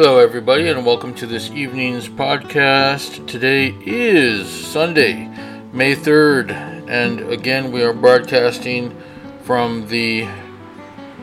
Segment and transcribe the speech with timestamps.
[0.00, 3.26] Hello, everybody, and welcome to this evening's podcast.
[3.26, 5.26] Today is Sunday,
[5.72, 6.52] May 3rd,
[6.88, 8.96] and again, we are broadcasting
[9.42, 10.28] from the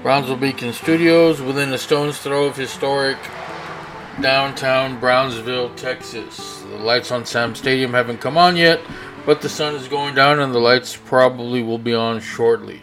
[0.04, 3.16] Brownsville Beacon Studios within a stone's throw of historic
[4.20, 6.60] downtown Brownsville, Texas.
[6.64, 8.82] The lights on Sam Stadium haven't come on yet,
[9.26, 12.82] but the sun is going down, and the lights probably will be on shortly.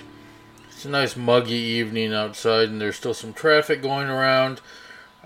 [0.71, 4.63] It's a nice muggy evening outside, and there's still some traffic going around.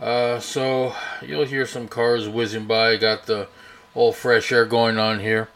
[0.01, 2.97] Uh, so you'll hear some cars whizzing by.
[2.97, 3.49] Got the
[3.95, 5.49] old fresh air going on here.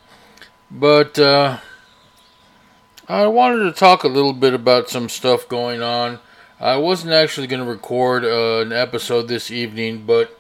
[0.71, 1.59] But uh,
[3.09, 6.21] I wanted to talk a little bit about some stuff going on.
[6.61, 10.39] I wasn't actually going to record uh, an episode this evening, but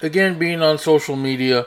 [0.00, 1.66] again, being on social media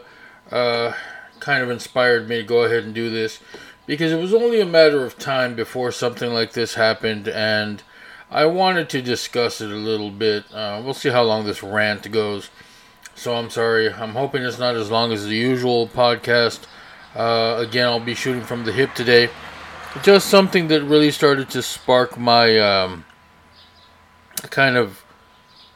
[0.51, 0.93] uh,
[1.39, 3.39] kind of inspired me to go ahead and do this
[3.85, 7.83] because it was only a matter of time before something like this happened, and
[8.31, 10.45] I wanted to discuss it a little bit.
[10.53, 12.49] Uh, we'll see how long this rant goes.
[13.13, 13.91] So I'm sorry.
[13.91, 16.61] I'm hoping it's not as long as the usual podcast.
[17.13, 19.29] Uh, again, I'll be shooting from the hip today.
[20.01, 23.03] Just something that really started to spark my um,
[24.49, 25.03] kind of,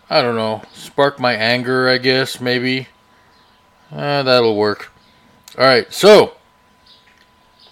[0.10, 2.88] I don't know, spark my anger, I guess, maybe.
[3.92, 4.94] Uh, that'll work.
[5.58, 6.36] All right, so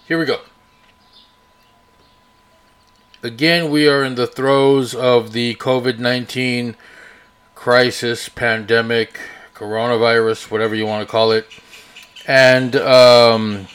[0.05, 0.41] here we go.
[3.23, 6.75] Again, we are in the throes of the COVID 19
[7.55, 9.17] crisis, pandemic,
[9.55, 11.47] coronavirus, whatever you want to call it.
[12.27, 13.67] And um,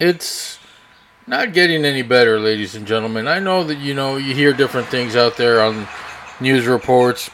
[0.00, 0.58] it's
[1.26, 3.28] not getting any better, ladies and gentlemen.
[3.28, 5.86] I know that you know you hear different things out there on
[6.40, 7.28] news reports.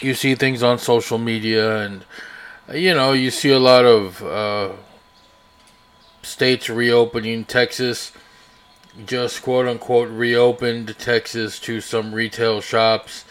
[0.00, 2.06] You see things on social media, and
[2.72, 4.72] you know you see a lot of uh,
[6.22, 7.44] states reopening.
[7.44, 8.12] Texas
[9.06, 13.24] just quote unquote reopened Texas to some retail shops.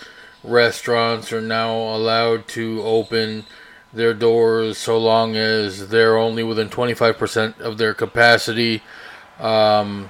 [0.43, 3.45] Restaurants are now allowed to open
[3.93, 8.81] their doors so long as they're only within 25% of their capacity.
[9.39, 10.09] Um,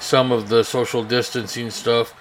[0.00, 2.14] some of the social distancing stuff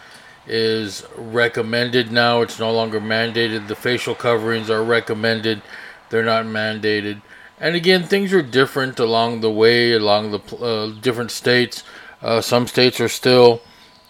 [0.48, 2.42] is recommended now.
[2.42, 3.68] It's no longer mandated.
[3.68, 5.62] The facial coverings are recommended,
[6.10, 7.22] they're not mandated.
[7.60, 11.84] And again, things are different along the way, along the uh, different states.
[12.22, 13.62] Uh, some states are still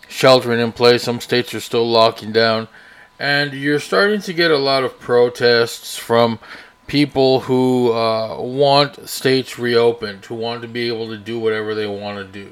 [0.08, 2.68] sheltering in place, some states are still locking down.
[3.20, 6.40] And you're starting to get a lot of protests from
[6.88, 11.86] people who uh, want states reopened, who want to be able to do whatever they
[11.86, 12.52] want to do.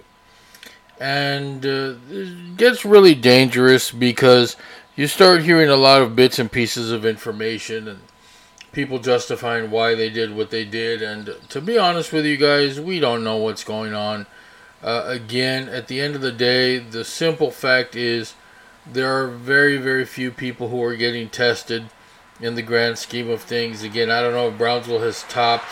[1.00, 4.56] And uh, it gets really dangerous because
[4.96, 8.00] you start hearing a lot of bits and pieces of information and
[8.72, 11.02] people justifying why they did what they did.
[11.02, 14.28] And to be honest with you guys, we don't know what's going on.
[14.84, 18.36] Uh, again, at the end of the day, the simple fact is
[18.86, 21.90] there are very, very few people who are getting tested
[22.40, 23.84] in the grand scheme of things.
[23.84, 25.66] Again, I don't know if Brownsville has topped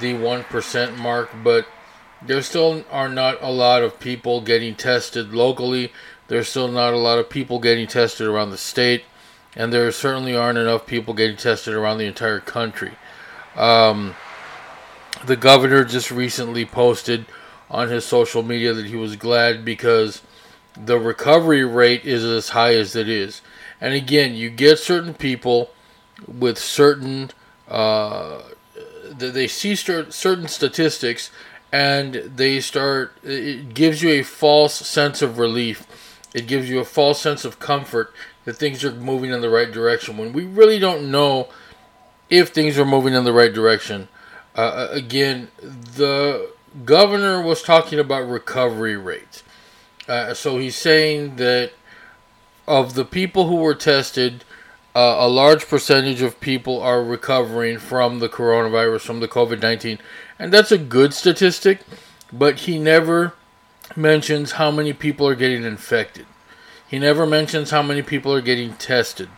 [0.00, 1.66] the 1% mark, but
[2.22, 5.92] there still are not a lot of people getting tested locally.
[6.28, 9.04] There's still not a lot of people getting tested around the state
[9.58, 12.92] and there certainly aren't enough people getting tested around the entire country.
[13.56, 14.14] Um,
[15.26, 17.26] the governor just recently posted
[17.70, 20.22] on his social media that he was glad because
[20.76, 23.42] the recovery rate is as high as it is.
[23.80, 25.70] And again, you get certain people
[26.26, 27.30] with certain,
[27.68, 28.42] uh,
[29.16, 31.30] they see certain statistics
[31.72, 35.86] and they start, it gives you a false sense of relief.
[36.34, 38.12] It gives you a false sense of comfort
[38.44, 41.48] that things are moving in the right direction when we really don't know
[42.30, 44.08] if things are moving in the right direction.
[44.56, 46.50] Uh, uh, again, the
[46.84, 49.42] governor was talking about recovery rates.
[50.08, 51.72] Uh, so he's saying that
[52.66, 54.44] of the people who were tested,
[54.94, 59.98] uh, a large percentage of people are recovering from the coronavirus, from the COVID 19.
[60.38, 61.80] And that's a good statistic,
[62.32, 63.34] but he never
[63.96, 66.26] mentions how many people are getting infected.
[66.86, 69.28] He never mentions how many people are getting tested.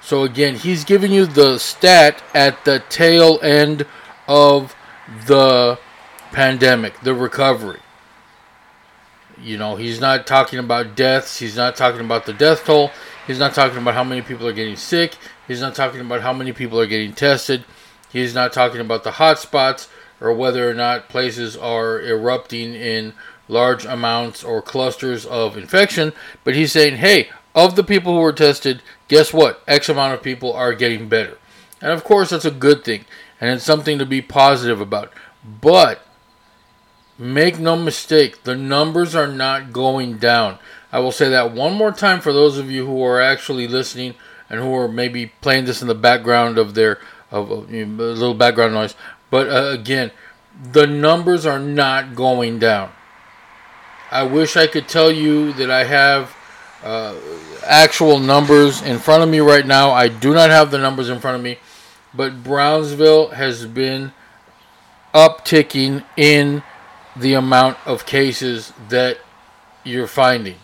[0.00, 3.86] So again, he's giving you the stat at the tail end
[4.28, 4.74] of
[5.26, 5.78] the
[6.32, 7.80] pandemic, the recovery.
[9.40, 11.38] You know, he's not talking about deaths.
[11.38, 12.90] He's not talking about the death toll.
[13.26, 15.16] He's not talking about how many people are getting sick.
[15.46, 17.64] He's not talking about how many people are getting tested.
[18.12, 19.88] He's not talking about the hot spots
[20.20, 23.14] or whether or not places are erupting in
[23.48, 26.12] large amounts or clusters of infection,
[26.44, 29.62] but he's saying, hey, of the people who were tested, guess what?
[29.66, 31.38] X amount of people are getting better.
[31.80, 33.04] And of course, that's a good thing,
[33.40, 35.12] and it's something to be positive about.
[35.60, 36.06] But
[37.18, 40.58] make no mistake, the numbers are not going down.
[40.92, 44.14] I will say that one more time for those of you who are actually listening
[44.50, 46.98] and who are maybe playing this in the background of their
[47.30, 48.94] of, you know, a little background noise.
[49.30, 50.10] But uh, again,
[50.72, 52.92] the numbers are not going down.
[54.10, 56.36] I wish I could tell you that I have
[56.84, 57.14] uh,
[57.64, 59.90] actual numbers in front of me right now.
[59.92, 61.58] I do not have the numbers in front of me,
[62.12, 64.12] but Brownsville has been
[65.14, 66.62] upticking in
[67.16, 69.18] the amount of cases that
[69.84, 70.56] you're finding.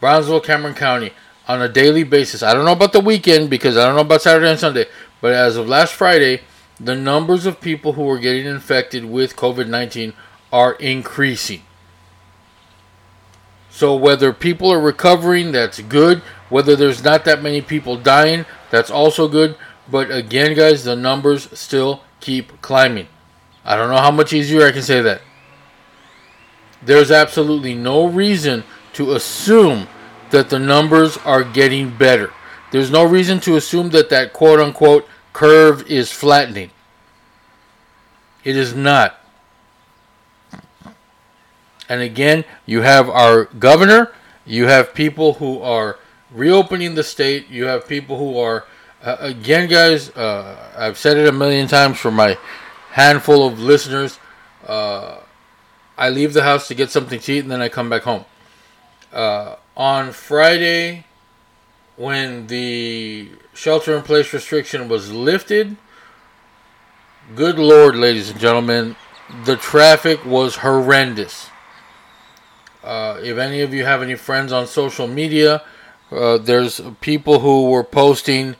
[0.00, 1.12] Brownsville, Cameron County,
[1.46, 2.42] on a daily basis.
[2.42, 4.86] I don't know about the weekend because I don't know about Saturday and Sunday,
[5.20, 6.42] but as of last Friday,
[6.78, 10.12] the numbers of people who are getting infected with COVID 19
[10.52, 11.62] are increasing.
[13.70, 16.18] So whether people are recovering, that's good.
[16.50, 19.56] Whether there's not that many people dying, that's also good.
[19.90, 23.08] But again, guys, the numbers still keep climbing.
[23.64, 25.22] I don't know how much easier I can say that.
[26.82, 28.64] There's absolutely no reason
[28.94, 29.86] to assume
[30.30, 32.32] that the numbers are getting better.
[32.72, 36.70] There's no reason to assume that that quote unquote curve is flattening.
[38.44, 39.18] It is not.
[41.88, 44.12] And again, you have our governor,
[44.46, 45.98] you have people who are
[46.30, 48.64] reopening the state, you have people who are,
[49.02, 52.38] uh, again, guys, uh, I've said it a million times for my
[52.92, 54.18] handful of listeners.
[54.66, 55.18] Uh,
[55.96, 58.24] I leave the house to get something to eat and then I come back home.
[59.12, 61.04] Uh, on Friday,
[61.96, 65.76] when the shelter in place restriction was lifted,
[67.34, 68.96] good lord, ladies and gentlemen,
[69.44, 71.48] the traffic was horrendous.
[72.82, 75.62] Uh, if any of you have any friends on social media,
[76.10, 78.56] uh, there's people who were posting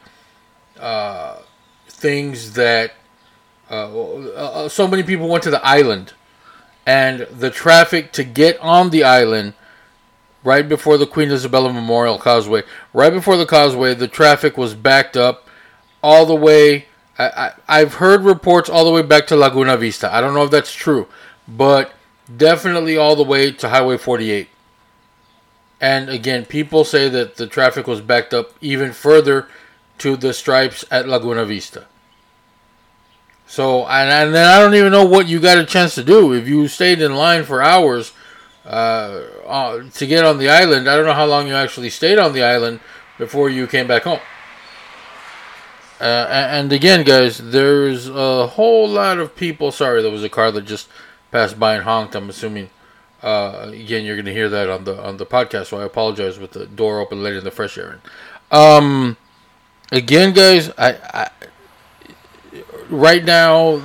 [0.79, 1.39] uh,
[1.87, 2.93] things that
[3.73, 6.13] uh, uh, so many people went to the island,
[6.87, 9.55] and the traffic to get on the island
[10.45, 15.17] right before the Queen Isabella Memorial Causeway, right before the causeway, the traffic was backed
[15.17, 15.49] up
[16.03, 16.87] all the way.
[17.19, 20.13] I, I, I've heard reports all the way back to Laguna Vista.
[20.13, 21.09] I don't know if that's true,
[21.49, 21.93] but
[22.37, 24.49] definitely all the way to Highway 48.
[25.81, 29.49] And again, people say that the traffic was backed up even further
[29.99, 31.87] to the stripes at Laguna Vista.
[33.47, 36.33] So, and, and then I don't even know what you got a chance to do.
[36.33, 38.13] If you stayed in line for hours
[38.65, 42.19] uh, uh, to get on the island, I don't know how long you actually stayed
[42.19, 42.81] on the island
[43.19, 44.21] before you came back home.
[46.01, 49.71] Uh, and again, guys, there's a whole lot of people.
[49.71, 50.89] Sorry, there was a car that just
[51.31, 52.15] passed by and honked.
[52.15, 52.71] I'm assuming.
[53.23, 56.41] Uh, again, you're going to hear that on the on the podcast, so I apologize
[56.41, 58.59] with the door open, letting the fresh air in.
[58.59, 59.17] Um,
[59.93, 61.31] again, guys, I, I
[62.91, 63.83] right now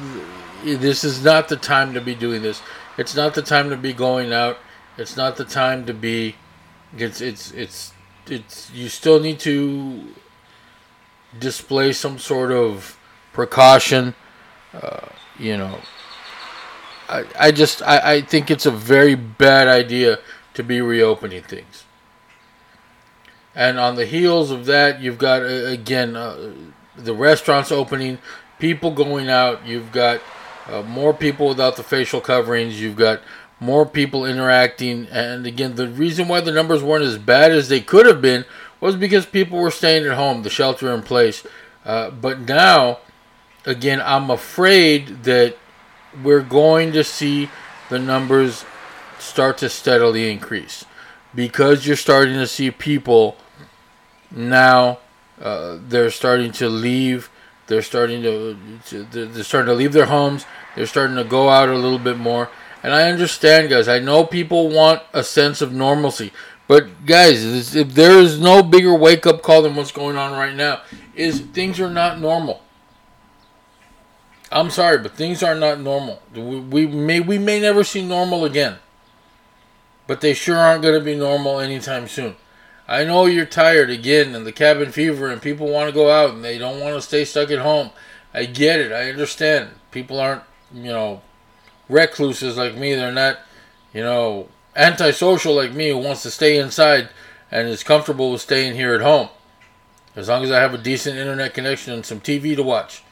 [0.63, 2.61] this is not the time to be doing this.
[2.97, 4.57] It's not the time to be going out.
[4.97, 6.35] It's not the time to be.
[6.97, 7.93] It's it's it's
[8.27, 8.71] it's.
[8.71, 10.03] You still need to
[11.37, 12.97] display some sort of
[13.33, 14.15] precaution.
[14.73, 15.79] Uh, you know,
[17.07, 20.19] I, I just I, I think it's a very bad idea
[20.55, 21.83] to be reopening things.
[23.53, 26.51] And on the heels of that, you've got uh, again uh,
[26.95, 28.17] the restaurants opening,
[28.59, 29.65] people going out.
[29.65, 30.21] You've got
[30.67, 32.81] uh, more people without the facial coverings.
[32.81, 33.21] You've got
[33.59, 35.07] more people interacting.
[35.07, 38.45] And again, the reason why the numbers weren't as bad as they could have been
[38.79, 41.45] was because people were staying at home, the shelter in place.
[41.85, 42.99] Uh, but now,
[43.65, 45.57] again, I'm afraid that
[46.23, 47.49] we're going to see
[47.89, 48.65] the numbers
[49.19, 50.85] start to steadily increase
[51.33, 53.37] because you're starting to see people
[54.31, 54.99] now
[55.39, 57.29] uh, they're starting to leave
[57.67, 60.45] they're starting to, to they're starting to leave their homes
[60.75, 62.49] they're starting to go out a little bit more
[62.83, 66.31] and i understand guys i know people want a sense of normalcy
[66.67, 70.55] but guys if there is no bigger wake up call than what's going on right
[70.55, 70.81] now
[71.15, 72.61] is things are not normal
[74.51, 76.21] I'm sorry, but things are not normal.
[76.33, 78.77] We, we may we may never see normal again.
[80.05, 82.37] But they sure aren't going to be normal anytime soon.
[82.87, 86.33] I know you're tired again and the cabin fever and people want to go out
[86.33, 87.89] and they don't want to stay stuck at home.
[88.33, 88.91] I get it.
[88.91, 89.71] I understand.
[89.91, 91.21] People aren't, you know,
[91.89, 92.93] recluses like me.
[92.93, 93.39] They're not,
[93.93, 97.09] you know, antisocial like me who wants to stay inside
[97.51, 99.29] and is comfortable with staying here at home.
[100.15, 103.03] As long as I have a decent internet connection and some TV to watch.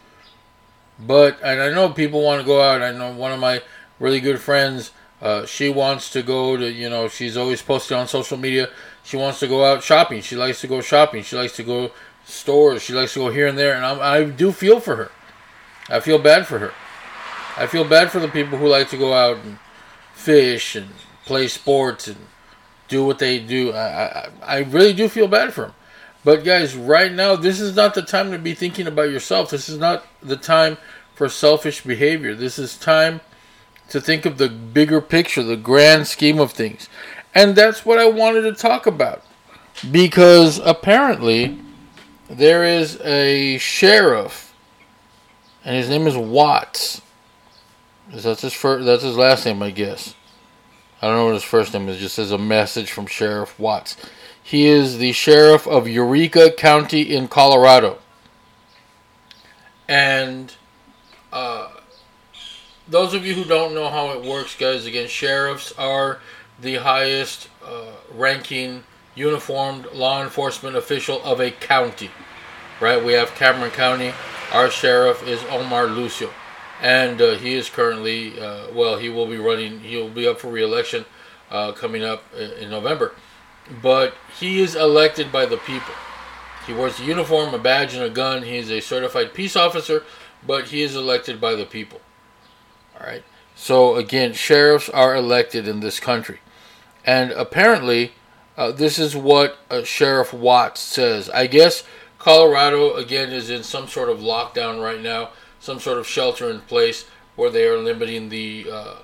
[0.98, 2.82] But and I know people want to go out.
[2.82, 3.62] I know one of my
[4.00, 4.92] really good friends.
[5.22, 8.70] Uh, she wants to go to you know she's always posted on social media.
[9.06, 10.22] She wants to go out shopping.
[10.22, 11.22] She likes to go shopping.
[11.22, 11.92] She likes to go
[12.26, 12.82] stores.
[12.82, 13.76] She likes to go here and there.
[13.76, 15.12] And I'm, I do feel for her.
[15.88, 16.74] I feel bad for her.
[17.56, 19.60] I feel bad for the people who like to go out and
[20.14, 20.90] fish and
[21.24, 22.18] play sports and
[22.88, 23.74] do what they do.
[23.74, 25.74] I, I, I really do feel bad for them.
[26.24, 29.52] But guys, right now, this is not the time to be thinking about yourself.
[29.52, 30.80] This is not the time
[31.14, 32.34] for selfish behavior.
[32.34, 33.22] This is time
[33.90, 36.90] to think of the bigger picture, the grand scheme of things.
[37.36, 39.22] And that's what I wanted to talk about.
[39.92, 41.60] Because apparently,
[42.30, 44.56] there is a sheriff,
[45.66, 47.02] and his name is Watts.
[48.12, 50.16] That's his first, that's his last name, I guess.
[51.02, 51.98] I don't know what his first name is.
[51.98, 53.98] It just says a message from Sheriff Watts.
[54.42, 57.98] He is the sheriff of Eureka County in Colorado.
[59.88, 60.54] And
[61.34, 61.70] uh,
[62.88, 66.22] those of you who don't know how it works, guys, again, sheriffs are
[66.60, 68.84] the highest uh, ranking
[69.16, 72.12] uniformed law enforcement official of a county.
[72.82, 73.04] Right?
[73.04, 74.14] We have Cameron County.
[74.52, 76.30] Our sheriff is Omar Lucio.
[76.82, 80.40] And uh, he is currently, uh, well, he will be running, he will be up
[80.40, 81.06] for reelection
[81.50, 83.14] uh, coming up in November.
[83.82, 85.94] But he is elected by the people.
[86.68, 88.44] He wears a uniform, a badge, and a gun.
[88.44, 90.04] He is a certified peace officer,
[90.46, 92.02] but he is elected by the people.
[93.00, 93.24] All right.
[93.56, 96.40] So again, sheriffs are elected in this country,
[97.06, 98.14] and apparently,
[98.58, 101.30] uh, this is what uh, Sheriff Watts says.
[101.30, 101.84] I guess
[102.18, 106.62] Colorado again is in some sort of lockdown right now, some sort of shelter in
[106.62, 108.96] place where they are limiting the uh,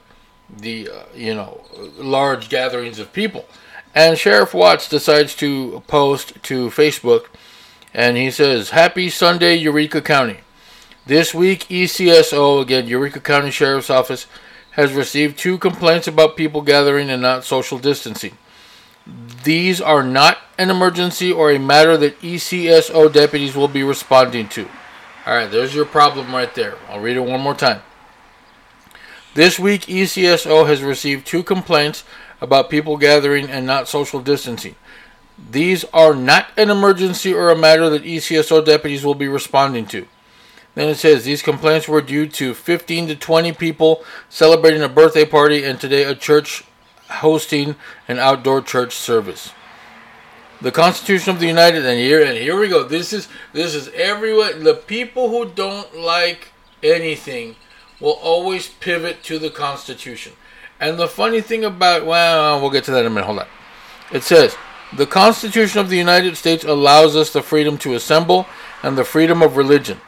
[0.50, 1.62] the uh, you know
[1.98, 3.46] large gatherings of people.
[3.93, 7.25] And Sheriff Watts decides to post to Facebook,
[7.93, 10.39] and he says, "Happy Sunday, Eureka County."
[11.05, 14.27] This week, ECSO, again, Eureka County Sheriff's Office,
[14.72, 18.38] has received two complaints about people gathering and not social distancing.
[19.44, 24.68] These are not an emergency or a matter that ECSO deputies will be responding to.
[25.25, 26.78] All right, there's your problem right there.
[26.90, 27.82] I'll read it one more time.
[29.34, 32.04] This week, ECSO has received two complaints
[32.42, 34.75] about people gathering and not social distancing.
[35.50, 40.08] These are not an emergency or a matter that ECSO deputies will be responding to.
[40.74, 45.25] Then it says these complaints were due to 15 to 20 people celebrating a birthday
[45.25, 46.63] party and today a church
[47.10, 47.75] hosting
[48.08, 49.51] an outdoor church service.
[50.62, 52.84] The Constitution of the United and here and here we go.
[52.84, 56.50] This is this is everyone the people who don't like
[56.84, 57.56] anything
[58.00, 60.34] will always pivot to the Constitution.
[60.80, 63.25] And the funny thing about well, we'll get to that in a minute.
[63.25, 63.48] Hold on.
[64.13, 64.56] It says
[64.96, 68.46] the Constitution of the United States allows us the freedom to assemble
[68.84, 70.00] and the freedom of religion.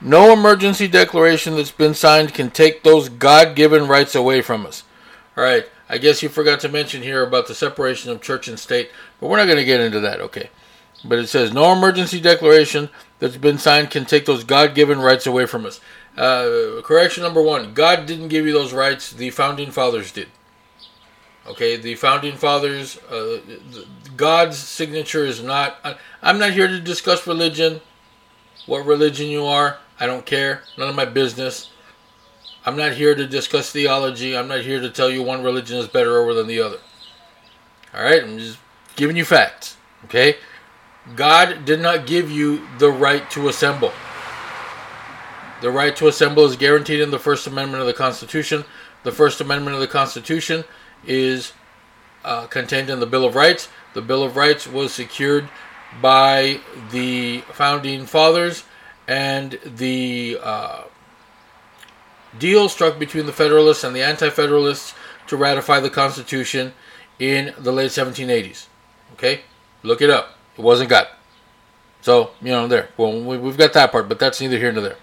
[0.00, 4.84] No emergency declaration that's been signed can take those God given rights away from us.
[5.36, 8.58] All right, I guess you forgot to mention here about the separation of church and
[8.58, 8.90] state,
[9.20, 10.50] but we're not going to get into that, okay?
[11.04, 15.26] But it says no emergency declaration that's been signed can take those God given rights
[15.26, 15.80] away from us.
[16.16, 20.28] Uh, correction number one God didn't give you those rights, the founding fathers did.
[21.46, 23.40] Okay, the founding fathers, uh,
[24.16, 25.78] God's signature is not.
[26.22, 27.80] I'm not here to discuss religion,
[28.66, 29.78] what religion you are.
[30.00, 30.62] I don't care.
[30.76, 31.70] None of my business.
[32.64, 34.36] I'm not here to discuss theology.
[34.36, 36.78] I'm not here to tell you one religion is better over than the other.
[37.94, 38.22] All right?
[38.22, 38.58] I'm just
[38.96, 39.76] giving you facts.
[40.04, 40.36] Okay?
[41.16, 43.92] God did not give you the right to assemble.
[45.60, 48.64] The right to assemble is guaranteed in the First Amendment of the Constitution.
[49.02, 50.64] The First Amendment of the Constitution
[51.06, 51.52] is
[52.24, 53.68] uh, contained in the Bill of Rights.
[53.94, 55.48] The Bill of Rights was secured
[56.00, 56.60] by
[56.92, 58.64] the founding fathers
[59.08, 60.82] and the uh,
[62.38, 64.94] deal struck between the Federalists and the Anti Federalists
[65.26, 66.74] to ratify the Constitution
[67.18, 68.66] in the late 1780s.
[69.14, 69.40] Okay?
[69.82, 70.36] Look it up.
[70.56, 71.08] It wasn't got.
[72.02, 72.90] So, you know, there.
[72.96, 74.96] Well, we've got that part, but that's neither here nor there.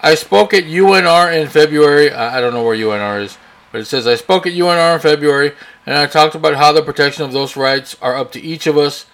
[0.00, 2.10] I spoke at UNR in February.
[2.10, 3.38] I don't know where UNR is,
[3.70, 5.52] but it says I spoke at UNR in February
[5.86, 8.76] and I talked about how the protection of those rights are up to each of
[8.76, 9.06] us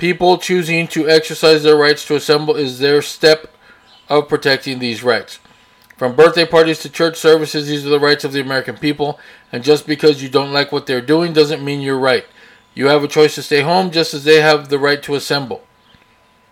[0.00, 3.52] People choosing to exercise their rights to assemble is their step
[4.08, 5.40] of protecting these rights.
[5.98, 9.20] From birthday parties to church services, these are the rights of the American people,
[9.52, 12.24] and just because you don't like what they're doing doesn't mean you're right.
[12.72, 15.64] You have a choice to stay home just as they have the right to assemble.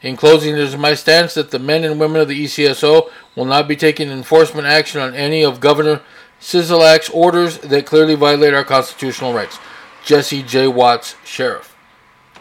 [0.03, 3.47] In closing, it is my stance that the men and women of the ECSO will
[3.47, 6.03] not be taking enforcement action on any of Governor
[6.39, 9.59] Sisolak's orders that clearly violate our constitutional rights.
[10.05, 10.69] Jesse J.
[10.69, 11.75] Watts, Sheriff.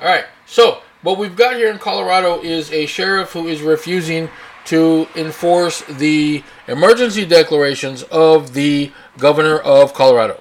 [0.01, 4.27] All right, so what we've got here in Colorado is a sheriff who is refusing
[4.65, 10.37] to enforce the emergency declarations of the governor of Colorado.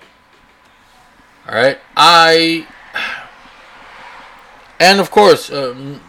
[1.49, 2.67] All right, I
[4.81, 6.01] and of course, uh,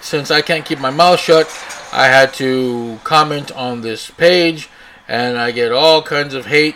[0.00, 1.46] since I can't keep my mouth shut,
[1.92, 4.70] I had to comment on this page,
[5.06, 6.74] and I get all kinds of hate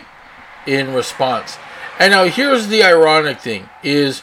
[0.65, 1.57] in response.
[1.99, 4.21] And now here's the ironic thing: is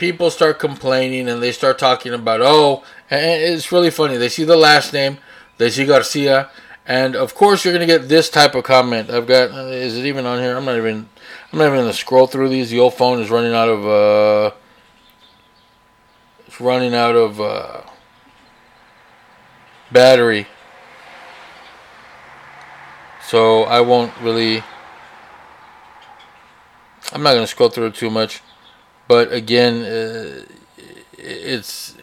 [0.00, 4.16] people start complaining and they start talking about, oh, it's really funny.
[4.16, 5.18] They see the last name,
[5.58, 6.50] they see Garcia,
[6.86, 9.10] and of course you're gonna get this type of comment.
[9.10, 10.56] I've got, uh, is it even on here?
[10.56, 11.08] I'm not even,
[11.52, 12.70] I'm not even gonna scroll through these.
[12.70, 14.56] The old phone is running out of, uh,
[16.46, 17.82] it's running out of uh,
[19.92, 20.48] battery.
[23.30, 24.64] So I won't really.
[27.12, 28.40] I'm not going to scroll through it too much.
[29.10, 30.44] But again, uh,
[31.18, 31.96] it's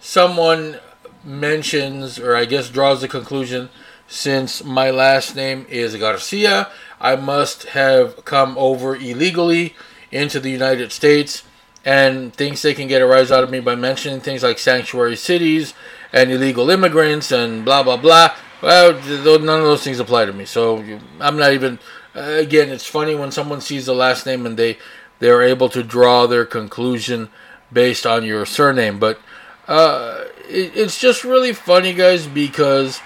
[0.00, 0.80] someone
[1.22, 3.68] mentions, or I guess draws the conclusion,
[4.08, 6.68] since my last name is Garcia,
[7.00, 9.76] I must have come over illegally
[10.10, 11.44] into the United States
[11.84, 15.14] and thinks they can get a rise out of me by mentioning things like sanctuary
[15.14, 15.74] cities
[16.12, 18.34] and illegal immigrants and blah blah blah.
[18.60, 18.94] Well,
[19.38, 20.44] none of those things apply to me.
[20.44, 20.84] So
[21.20, 21.78] I'm not even.
[22.12, 24.78] Uh, again, it's funny when someone sees the last name and they
[25.20, 27.30] they are able to draw their conclusion
[27.72, 28.98] based on your surname.
[28.98, 29.20] But
[29.68, 33.00] uh, it, it's just really funny, guys, because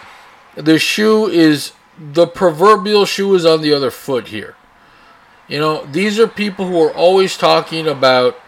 [0.57, 4.57] the shoe is the proverbial shoe is on the other foot here.
[5.46, 8.40] You know, these are people who are always talking about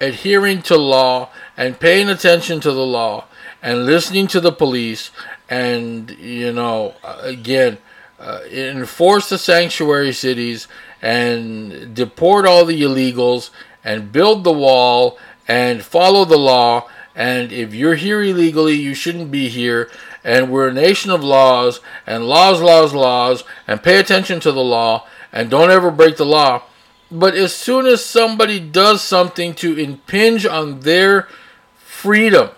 [0.00, 3.26] adhering to law and paying attention to the law
[3.62, 5.10] and listening to the police
[5.48, 7.76] and you know again
[8.18, 10.68] uh, enforce the sanctuary cities
[11.02, 13.50] and deport all the illegals
[13.82, 16.88] and build the wall and follow the law.
[17.14, 19.90] And if you're here illegally you shouldn't be here.
[20.22, 23.44] And we're a nation of laws and laws laws laws.
[23.66, 26.62] And pay attention to the law and don't ever break the law.
[27.10, 31.28] But as soon as somebody does something to impinge on their
[31.74, 32.50] freedom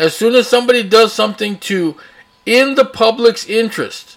[0.00, 1.94] as soon as somebody does something to,
[2.46, 4.16] in the public's interest,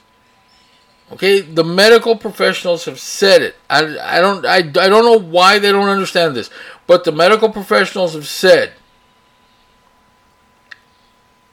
[1.14, 3.56] okay, the medical professionals have said it.
[3.70, 6.50] I, I don't I, I don't know why they don't understand this,
[6.88, 8.74] but the medical professionals have said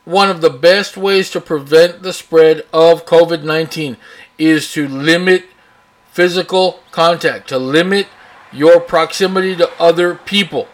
[0.04, 3.96] one of the best ways to prevent the spread of COVID 19
[4.38, 5.44] is to limit
[6.10, 8.08] physical contact, to limit
[8.52, 10.66] your proximity to other people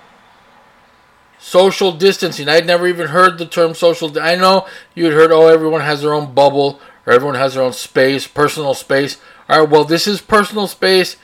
[1.38, 2.48] social distancing.
[2.48, 4.08] I'd never even heard the term social.
[4.08, 6.80] Di- I know you had heard, oh, everyone has their own bubble
[7.12, 9.18] everyone has their own space, personal space.
[9.48, 11.16] All right, well, this is personal space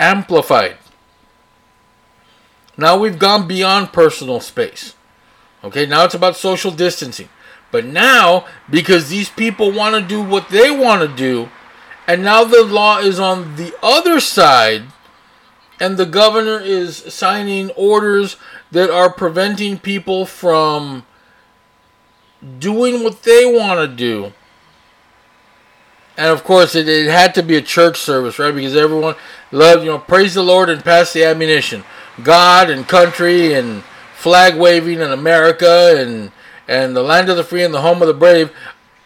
[0.00, 0.78] amplified.
[2.76, 4.94] Now we've gone beyond personal space.
[5.64, 7.28] Okay, now it's about social distancing.
[7.70, 11.50] But now, because these people want to do what they want to do,
[12.06, 14.84] and now the law is on the other side,
[15.80, 18.36] and the governor is signing orders
[18.70, 21.04] that are preventing people from
[22.58, 24.32] doing what they want to do.
[26.18, 28.52] And of course, it, it had to be a church service, right?
[28.52, 29.14] Because everyone
[29.52, 31.84] loved, you know, praise the Lord and pass the ammunition.
[32.24, 33.84] God and country and
[34.16, 36.32] flag waving in America and
[36.66, 38.50] and the land of the free and the home of the brave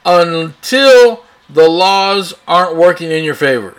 [0.07, 3.77] until the laws aren't working in your favor.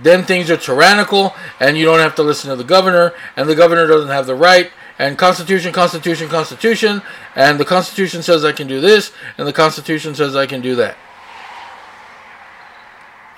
[0.00, 3.54] Then things are tyrannical and you don't have to listen to the governor and the
[3.54, 7.02] governor doesn't have the right and Constitution, Constitution, Constitution,
[7.34, 10.76] and the Constitution says I can do this, and the Constitution says I can do
[10.76, 10.96] that.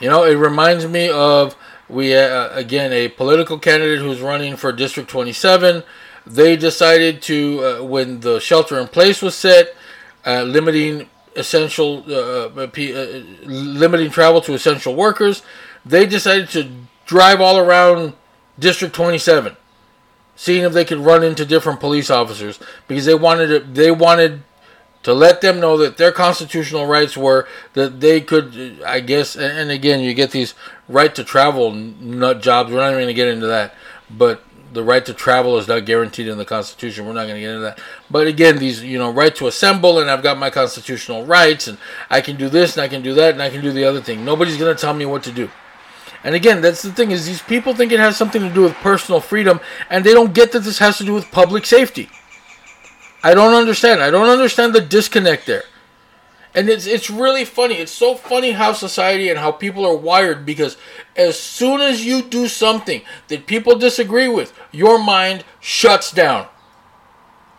[0.01, 1.57] You know, it reminds me of
[1.89, 5.83] we uh, again a political candidate who's running for District 27.
[6.27, 9.75] They decided to uh, when the shelter in place was set,
[10.25, 15.43] uh, limiting essential uh, uh, uh, limiting travel to essential workers.
[15.85, 16.71] They decided to
[17.07, 18.15] drive all around
[18.59, 19.57] District 27
[20.37, 24.43] seeing if they could run into different police officers because they wanted to, they wanted
[25.05, 29.71] to let them know that their constitutional rights were that they could I guess and
[29.71, 30.55] again you get these
[30.89, 32.73] right to travel nut jobs.
[32.73, 33.75] We're not even going to get into that.
[34.11, 37.07] But the right to travel is not guaranteed in the constitution.
[37.07, 37.79] We're not going to get into that.
[38.11, 41.79] But again these you know right to assemble and I've got my constitutional rights and
[42.11, 44.01] I can do this and I can do that and I can do the other
[44.01, 44.25] thing.
[44.25, 45.51] Nobody's going to tell me what to do.
[46.25, 48.73] And again, that's the thing is these people think it has something to do with
[48.77, 52.09] personal freedom, and they don't get that this has to do with public safety.
[53.25, 54.03] I don't understand.
[54.03, 55.65] I don't understand the disconnect there.
[56.55, 57.77] And it's it's really funny.
[57.77, 60.77] It's so funny how society and how people are wired because
[61.17, 66.47] as soon as you do something that people disagree with, your mind shuts down.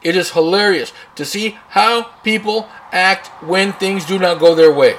[0.03, 4.95] It is hilarious to see how people act when things do not go their way.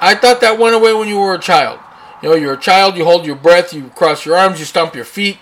[0.00, 1.80] I thought that went away when you were a child.
[2.22, 4.94] You know, you're a child, you hold your breath, you cross your arms, you stomp
[4.94, 5.38] your feet,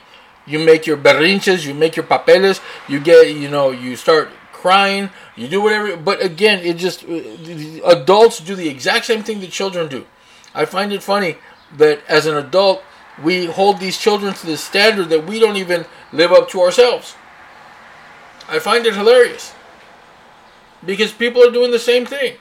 [0.47, 4.31] you make your berrinches, you make your papeles, you get, you know, you start
[4.67, 5.97] crying, you do whatever.
[5.97, 7.23] But again, it just, uh,
[7.87, 10.07] adults do the exact same thing that children do.
[10.57, 11.37] I find it funny
[11.77, 12.83] that as an adult,
[13.23, 17.15] we hold these children to the standard that we don't even live up to ourselves.
[18.49, 19.55] I find it hilarious
[20.85, 22.37] because people are doing the same thing.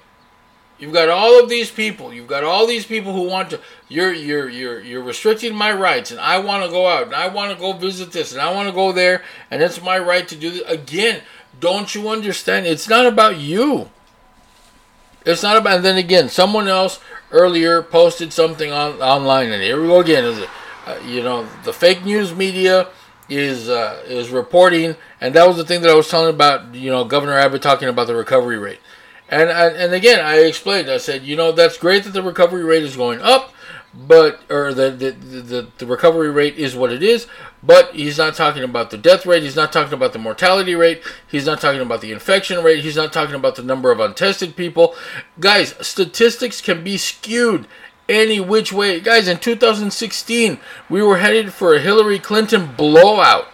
[0.78, 2.14] You've got all of these people.
[2.14, 3.62] You've got all these people who want to.
[3.88, 7.28] You're you're you're you're restricting my rights, and I want to go out, and I
[7.30, 10.28] want to go visit this, and I want to go there, and it's my right
[10.28, 10.64] to do this.
[10.68, 11.22] Again,
[11.60, 12.66] don't you understand?
[12.66, 13.90] It's not about you.
[15.26, 15.78] It's not about.
[15.78, 17.00] And then again, someone else
[17.32, 20.24] earlier posted something on online, and here we go again.
[20.24, 20.50] Is it,
[20.86, 22.88] uh, you know, the fake news media
[23.28, 26.76] is uh, is reporting, and that was the thing that I was telling about.
[26.76, 28.80] You know, Governor Abbott talking about the recovery rate.
[29.30, 30.90] And and again, I explained.
[30.90, 33.54] I said, you know, that's great that the recovery rate is going up,
[33.96, 37.28] but or the the, the the recovery rate is what it is.
[37.64, 39.44] But he's not talking about the death rate.
[39.44, 41.02] He's not talking about the mortality rate.
[41.28, 42.84] He's not talking about the infection rate.
[42.84, 44.96] He's not talking about the number of untested people.
[45.40, 47.68] Guys, statistics can be skewed
[48.08, 49.00] any which way.
[49.00, 53.48] Guys, in 2016, we were headed for a Hillary Clinton blowout.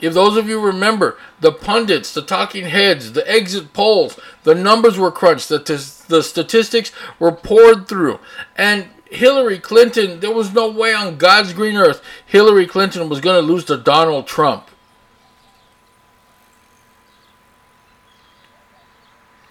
[0.00, 4.98] If those of you remember, the pundits, the talking heads, the exit polls, the numbers
[4.98, 8.18] were crunched, the, t- the statistics were poured through.
[8.56, 13.40] And Hillary Clinton, there was no way on God's green earth Hillary Clinton was going
[13.40, 14.68] to lose to Donald Trump.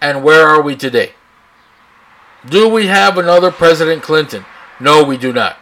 [0.00, 1.12] And where are we today?
[2.46, 4.44] Do we have another President Clinton?
[4.78, 5.56] No, we do not.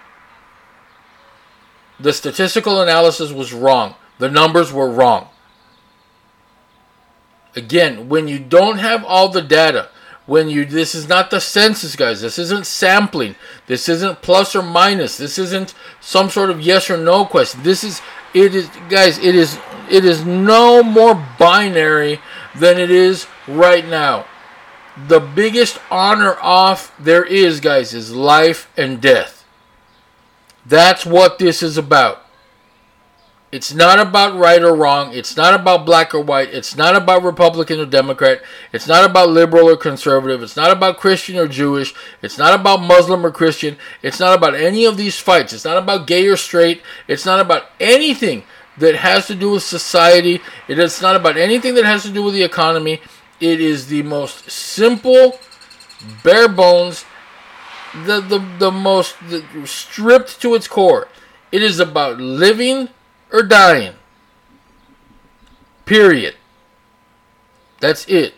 [2.00, 3.94] The statistical analysis was wrong.
[4.18, 5.28] The numbers were wrong.
[7.54, 9.90] Again, when you don't have all the data,
[10.26, 12.20] when you this is not the census guys.
[12.20, 13.34] This isn't sampling.
[13.66, 15.16] This isn't plus or minus.
[15.16, 17.62] This isn't some sort of yes or no question.
[17.62, 18.00] This is
[18.34, 19.58] it is guys it is
[19.90, 22.20] it is no more binary
[22.54, 24.26] than it is right now.
[25.08, 29.44] The biggest honor off there is guys is life and death.
[30.64, 32.21] That's what this is about
[33.52, 35.12] it's not about right or wrong.
[35.12, 36.54] It's not about black or white.
[36.54, 38.40] It's not about Republican or Democrat.
[38.72, 40.42] It's not about liberal or conservative.
[40.42, 41.92] It's not about Christian or Jewish.
[42.22, 43.76] It's not about Muslim or Christian.
[44.02, 45.52] It's not about any of these fights.
[45.52, 46.80] It's not about gay or straight.
[47.06, 48.44] It's not about anything
[48.78, 50.40] that has to do with society.
[50.66, 53.02] It is not about anything that has to do with the economy.
[53.38, 55.38] It is the most simple,
[56.24, 57.04] bare bones,
[58.06, 61.08] the, the, the most the, stripped to its core.
[61.50, 62.88] It is about living
[63.32, 63.94] or dying.
[65.84, 66.36] Period.
[67.80, 68.34] That's it.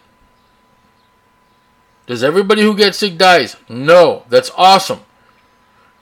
[2.07, 3.57] Does everybody who gets sick dies?
[3.68, 4.24] No.
[4.28, 5.00] That's awesome.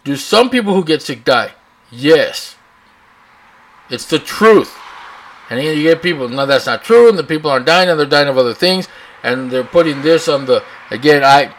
[0.05, 1.52] Do some people who get sick die?
[1.90, 2.57] Yes.
[3.88, 4.76] It's the truth.
[5.50, 7.98] And then you get people, no, that's not true, and the people aren't dying, and
[7.98, 8.88] they're dying of other things,
[9.22, 11.22] and they're putting this on the again.
[11.22, 11.55] I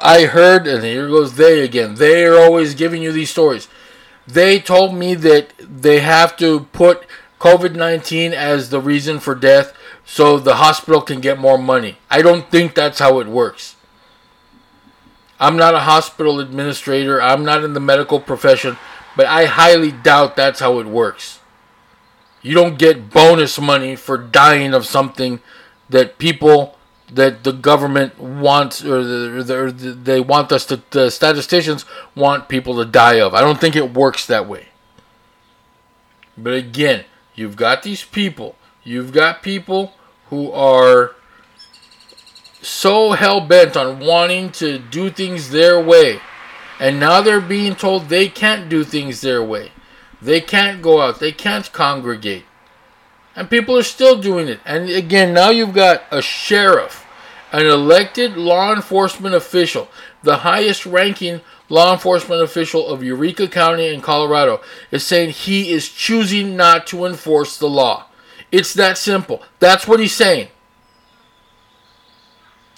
[0.00, 1.96] I heard, and here goes they again.
[1.96, 3.68] They are always giving you these stories
[4.32, 7.06] they told me that they have to put
[7.40, 9.72] COVID 19 as the reason for death
[10.04, 11.98] so the hospital can get more money.
[12.10, 13.76] I don't think that's how it works.
[15.38, 18.76] I'm not a hospital administrator, I'm not in the medical profession,
[19.16, 21.40] but I highly doubt that's how it works.
[22.42, 25.40] You don't get bonus money for dying of something
[25.88, 26.78] that people
[27.12, 32.48] that the government wants or, the, the, the, they want us to the statisticians want
[32.48, 33.34] people to die of.
[33.34, 34.68] I don't think it works that way.
[36.36, 38.56] But again, you've got these people.
[38.82, 39.94] You've got people
[40.30, 41.14] who are
[42.62, 46.20] so hell bent on wanting to do things their way.
[46.78, 49.72] And now they're being told they can't do things their way.
[50.22, 51.20] They can't go out.
[51.20, 52.44] They can't congregate.
[53.36, 54.60] And people are still doing it.
[54.64, 56.99] And again, now you've got a sheriff,
[57.52, 59.88] an elected law enforcement official,
[60.22, 64.60] the highest ranking law enforcement official of Eureka County in Colorado,
[64.90, 68.06] is saying he is choosing not to enforce the law.
[68.52, 69.42] It's that simple.
[69.58, 70.48] That's what he's saying.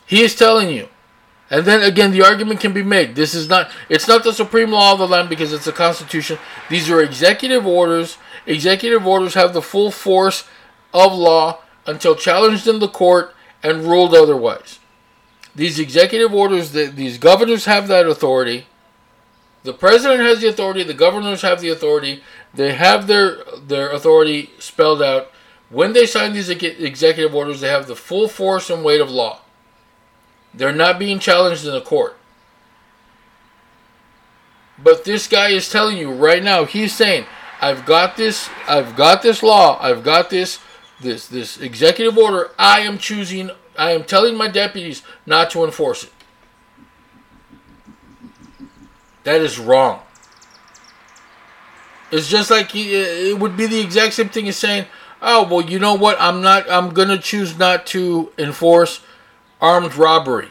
[0.06, 0.88] He is telling you.
[1.50, 3.14] And then again, the argument can be made.
[3.14, 6.38] This is not, it's not the supreme law of the land because it's the Constitution.
[6.70, 10.48] These are executive orders Executive orders have the full force
[10.92, 14.78] of law until challenged in the court and ruled otherwise.
[15.54, 18.66] These executive orders, these governors have that authority.
[19.64, 20.82] The president has the authority.
[20.82, 22.22] The governors have the authority.
[22.54, 25.30] They have their their authority spelled out.
[25.68, 29.40] When they sign these executive orders, they have the full force and weight of law.
[30.52, 32.16] They're not being challenged in the court.
[34.82, 37.26] But this guy is telling you right now, he's saying,
[37.60, 38.50] I've got this.
[38.66, 39.78] I've got this law.
[39.80, 40.58] I've got this
[41.02, 42.50] this this executive order.
[42.58, 43.50] I am choosing.
[43.78, 46.12] I am telling my deputies not to enforce it.
[49.24, 50.00] That is wrong.
[52.10, 54.86] It's just like it would be the exact same thing as saying,
[55.20, 56.16] oh well, you know what?
[56.20, 56.70] I'm not.
[56.70, 59.00] I'm gonna choose not to enforce
[59.60, 60.50] armed robbery.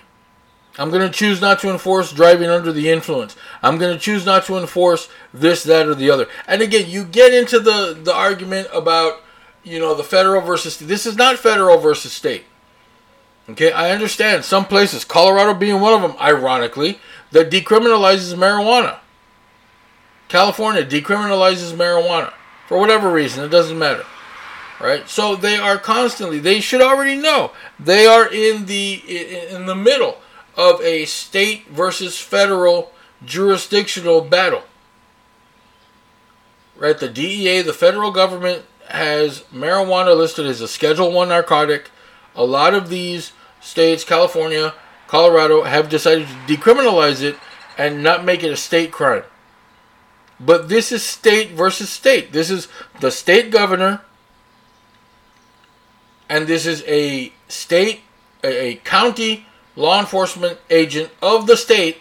[0.80, 3.36] I'm going to choose not to enforce driving under the influence.
[3.62, 6.28] I'm going to choose not to enforce this, that, or the other.
[6.48, 9.22] And again, you get into the, the argument about,
[9.64, 12.46] you know, the federal versus This is not federal versus state.
[13.50, 17.00] Okay, I understand some places, Colorado being one of them, ironically,
[17.32, 19.00] that decriminalizes marijuana.
[20.30, 22.32] California decriminalizes marijuana.
[22.68, 24.06] For whatever reason, it doesn't matter.
[24.80, 25.08] Right?
[25.10, 27.52] So they are constantly, they should already know.
[27.80, 28.94] They are in the
[29.54, 30.20] in the middle
[30.56, 32.92] of a state versus federal
[33.26, 34.64] jurisdictional battle.
[36.78, 36.98] Right?
[36.98, 41.90] The DEA, the federal government, has marijuana listed as a Schedule 1 narcotic.
[42.36, 44.74] A lot of these states, California,
[45.08, 47.38] Colorado, have decided to decriminalize it
[47.78, 49.24] and not make it a state crime.
[50.40, 52.32] But this is state versus state.
[52.32, 52.68] This is
[53.00, 54.02] the state governor,
[56.30, 58.02] and this is a state,
[58.44, 61.98] a, county law enforcement agent of the state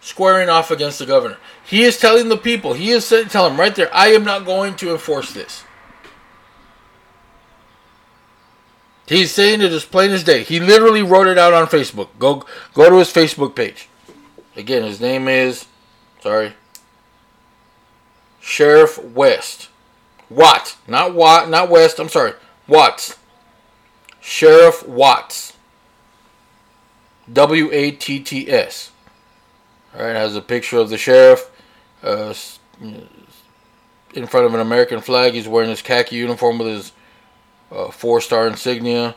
[0.00, 1.38] squaring off against the governor.
[1.64, 4.44] He is telling the people, he is telling tell him right there, I am not
[4.44, 5.63] going to enforce this.
[9.06, 10.42] He's saying it as plain as day.
[10.42, 12.08] He literally wrote it out on Facebook.
[12.18, 13.88] Go go to his Facebook page.
[14.56, 15.66] Again, his name is
[16.22, 16.54] sorry.
[18.40, 19.68] Sheriff West.
[20.30, 20.76] Watt.
[20.86, 22.32] Not Watt, not West, I'm sorry.
[22.66, 23.18] Watts.
[24.20, 25.52] Sheriff Watts.
[27.32, 28.90] W A T T S.
[29.94, 31.50] All right, has a picture of the sheriff
[32.02, 32.34] uh,
[34.14, 35.34] in front of an American flag.
[35.34, 36.92] He's wearing his khaki uniform with his
[37.74, 39.16] uh, four star insignia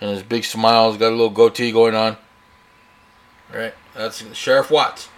[0.00, 0.90] and his big smile.
[0.90, 2.16] He's got a little goatee going on.
[3.52, 5.08] Right, that's Sheriff Watts.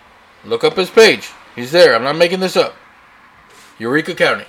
[0.44, 1.30] Look up his page.
[1.56, 1.94] He's there.
[1.94, 2.74] I'm not making this up.
[3.78, 4.44] Eureka County.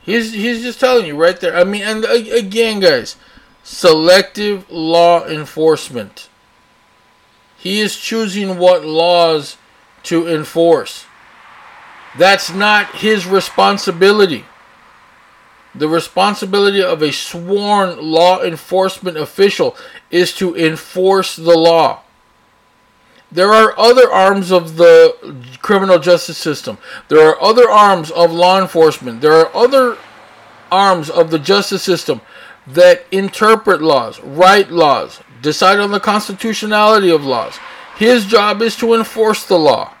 [0.00, 1.56] He's he's just telling you right there.
[1.56, 3.16] I mean, and again, guys,
[3.62, 6.28] selective law enforcement.
[7.56, 9.58] He is choosing what laws
[10.04, 11.04] to enforce.
[12.18, 14.46] That's not his responsibility.
[15.74, 19.76] The responsibility of a sworn law enforcement official
[20.10, 22.00] is to enforce the law.
[23.32, 25.14] There are other arms of the
[25.62, 26.78] criminal justice system.
[27.08, 29.20] There are other arms of law enforcement.
[29.20, 29.96] There are other
[30.72, 32.20] arms of the justice system
[32.66, 37.58] that interpret laws, write laws, decide on the constitutionality of laws.
[37.96, 39.94] His job is to enforce the law.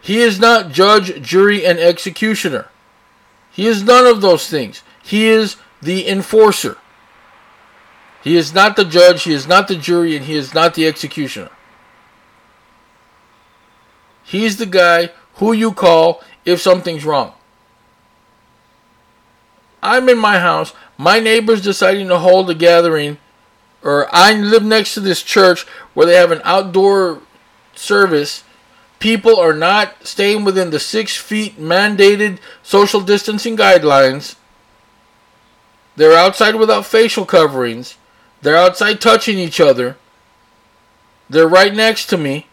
[0.00, 2.68] He is not judge, jury, and executioner.
[3.58, 4.84] He is none of those things.
[5.02, 6.76] He is the enforcer.
[8.22, 10.86] He is not the judge, he is not the jury, and he is not the
[10.86, 11.50] executioner.
[14.22, 17.32] He's the guy who you call if something's wrong.
[19.82, 20.72] I'm in my house.
[20.96, 23.18] My neighbor's deciding to hold a gathering,
[23.82, 27.22] or I live next to this church where they have an outdoor
[27.74, 28.44] service.
[28.98, 34.36] People are not staying within the six feet mandated social distancing guidelines.
[35.96, 37.96] They're outside without facial coverings.
[38.42, 39.96] They're outside touching each other.
[41.30, 42.46] They're right next to me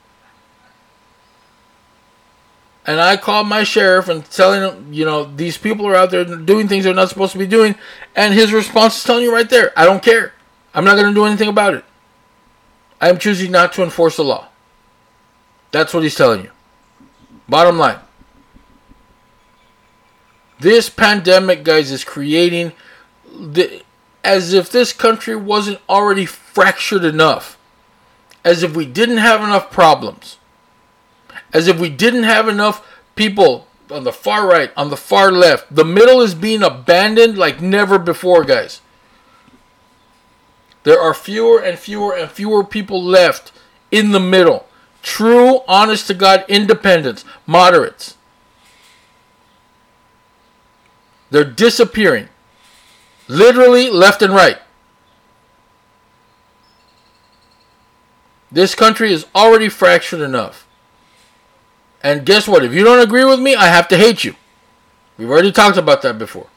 [2.88, 6.24] and I called my sheriff and telling him, you know, these people are out there
[6.24, 7.76] doing things they're not supposed to be doing,
[8.16, 10.34] and his response is telling you right there, I don't care.
[10.74, 11.84] I'm not going to do anything about it.
[13.02, 14.50] I am choosing not to enforce the law.
[15.76, 16.52] That's what he's telling you.
[17.50, 18.00] Bottom line.
[20.60, 22.72] This pandemic, guys, is creating
[23.38, 23.84] the,
[24.24, 27.58] as if this country wasn't already fractured enough.
[28.44, 30.38] As if we didn't have enough problems
[31.56, 32.86] as if we didn't have enough
[33.16, 35.74] people on the far right, on the far left.
[35.74, 38.82] The middle is being abandoned like never before, guys.
[40.84, 43.54] There are fewer and fewer and fewer people left
[43.90, 44.68] in the middle.
[45.06, 48.18] True, honest to God independents, moderates.
[51.30, 52.28] They're disappearing.
[53.28, 54.58] Literally left and right.
[58.52, 60.66] This country is already fractured enough.
[62.02, 62.66] And guess what?
[62.66, 64.34] If you don't agree with me, I have to hate you.
[65.20, 66.48] We've already talked about that before.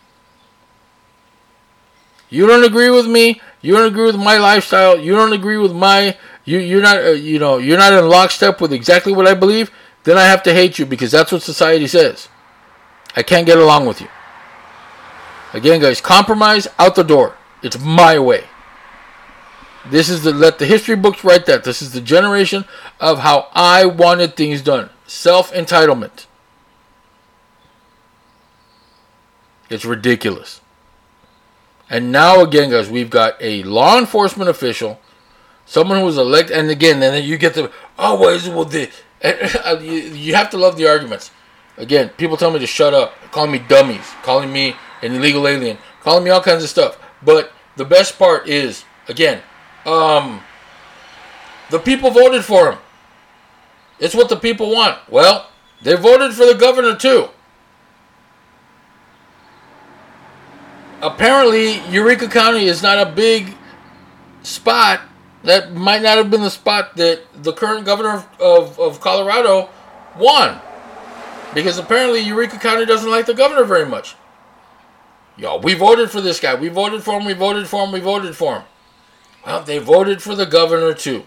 [2.30, 3.42] You don't agree with me.
[3.60, 4.98] You don't agree with my lifestyle.
[4.98, 6.16] You don't agree with my.
[6.48, 9.70] You you're not uh, you know you're not in lockstep with exactly what I believe.
[10.04, 12.28] Then I have to hate you because that's what society says.
[13.14, 14.08] I can't get along with you.
[15.52, 17.36] Again, guys, compromise out the door.
[17.62, 18.44] It's my way.
[19.90, 21.64] This is the let the history books write that.
[21.64, 22.64] This is the generation
[22.98, 24.88] of how I wanted things done.
[25.06, 26.24] Self entitlement.
[29.68, 30.62] It's ridiculous.
[31.90, 34.98] And now again, guys, we've got a law enforcement official,
[35.68, 37.72] someone who was elected, and again, and then you get the it?
[37.98, 38.90] Well, the
[40.16, 41.30] you have to love the arguments.
[41.76, 45.78] Again, people tell me to shut up, calling me dummies, calling me an illegal alien,
[46.00, 46.98] calling me all kinds of stuff.
[47.22, 49.42] But the best part is, again,
[49.84, 50.40] um,
[51.70, 52.78] the people voted for him.
[54.00, 54.98] It's what the people want.
[55.08, 55.50] Well,
[55.82, 57.28] they voted for the governor too.
[61.00, 63.54] Apparently, Eureka County is not a big
[64.42, 65.00] spot.
[65.44, 69.68] That might not have been the spot that the current governor of, of, of Colorado
[70.18, 70.60] won.
[71.54, 74.16] Because apparently Eureka County doesn't like the governor very much.
[75.36, 76.54] Y'all, we voted for this guy.
[76.54, 77.24] We voted for him.
[77.24, 77.92] We voted for him.
[77.92, 78.62] We voted for him.
[79.46, 81.24] Well, they voted for the governor too.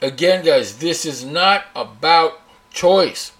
[0.00, 3.32] Again, guys, this is not about choice.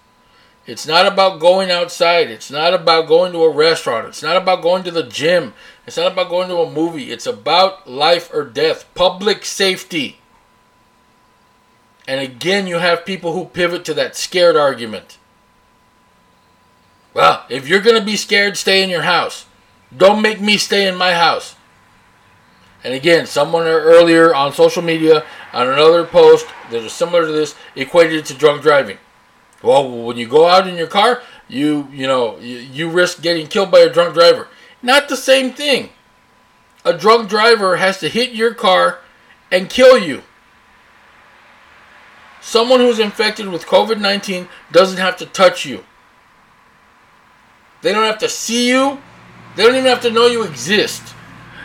[0.67, 2.31] It's not about going outside.
[2.31, 4.07] It's not about going to a restaurant.
[4.07, 5.53] It's not about going to the gym.
[5.85, 7.11] It's not about going to a movie.
[7.11, 10.19] It's about life or death, public safety.
[12.07, 15.17] And again, you have people who pivot to that scared argument.
[17.13, 19.45] Well, if you're going to be scared, stay in your house.
[19.95, 21.55] Don't make me stay in my house.
[22.83, 25.23] And again, someone earlier on social media,
[25.53, 28.97] on another post that is similar to this, equated it to drunk driving.
[29.65, 33.47] Well, when you go out in your car, you you know you, you risk getting
[33.47, 34.47] killed by a drunk driver.
[34.83, 35.89] Not the same thing.
[36.85, 38.99] A drunk driver has to hit your car
[39.51, 40.21] and kill you.
[42.41, 45.83] Someone who's infected with COVID 19 doesn't have to touch you.
[47.81, 48.99] They don't have to see you.
[49.55, 51.15] They don't even have to know you exist.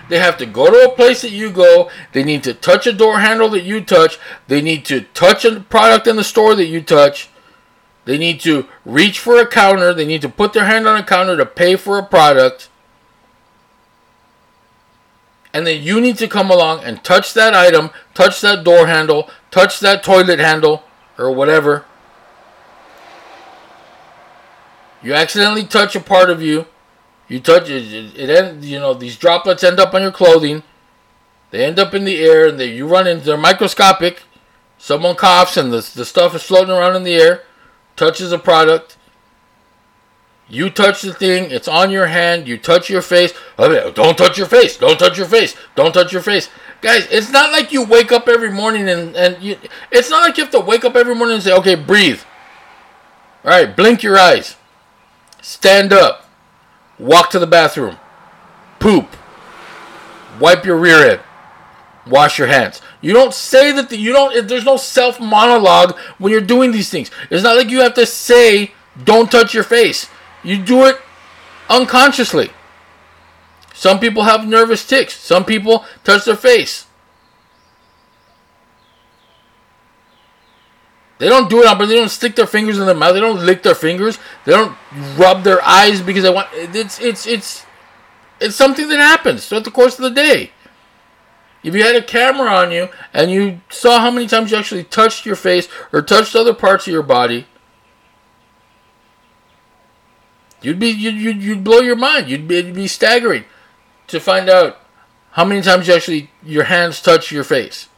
[0.09, 1.91] They have to go to a place that you go.
[2.13, 4.19] They need to touch a door handle that you touch.
[4.49, 7.30] They need to touch a product in the store that you touch.
[8.05, 9.93] They need to reach for a counter.
[9.93, 12.69] They need to put their hand on a counter to pay for a product.
[15.53, 19.29] And then you need to come along and touch that item, touch that door handle,
[19.51, 20.85] touch that toilet handle,
[21.19, 21.85] or whatever.
[25.03, 26.67] You accidentally touch a part of you.
[27.27, 30.63] You touch it, it, it end, you know, these droplets end up on your clothing.
[31.51, 34.23] They end up in the air and they, you run into, they're microscopic.
[34.79, 37.42] Someone coughs and the, the stuff is floating around in the air
[38.01, 38.96] touches a product.
[40.48, 43.33] You touch the thing, it's on your hand, you touch your face.
[43.59, 46.48] Oh, don't touch your face, don't touch your face, don't touch your face.
[46.81, 49.57] Guys, it's not like you wake up every morning and, and you,
[49.92, 52.21] it's not like you have to wake up every morning and say, okay, breathe.
[53.44, 54.57] All right, blink your eyes.
[55.42, 56.25] Stand up.
[56.98, 57.96] Walk to the bathroom.
[58.79, 59.15] Poop.
[60.40, 61.21] Wipe your rear end.
[62.07, 62.81] Wash your hands.
[63.01, 64.46] You don't say that the, you don't.
[64.46, 67.11] There's no self monologue when you're doing these things.
[67.31, 68.73] It's not like you have to say,
[69.03, 70.09] "Don't touch your face."
[70.42, 70.98] You do it
[71.69, 72.51] unconsciously.
[73.73, 75.19] Some people have nervous tics.
[75.19, 76.87] Some people touch their face.
[81.19, 83.13] They don't do it, but they don't stick their fingers in their mouth.
[83.13, 84.19] They don't lick their fingers.
[84.46, 84.77] They don't
[85.17, 86.48] rub their eyes because they want.
[86.53, 87.67] It's it's it's
[88.40, 90.53] it's something that happens throughout the course of the day.
[91.63, 94.85] If you had a camera on you and you saw how many times you actually
[94.85, 97.46] touched your face or touched other parts of your body,
[100.63, 102.29] you'd be you'd, you'd, you'd blow your mind.
[102.29, 103.44] You'd be, it'd be staggering
[104.06, 104.79] to find out
[105.33, 107.88] how many times you actually your hands touch your face.